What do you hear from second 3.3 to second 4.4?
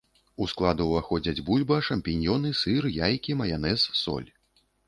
маянэз, соль.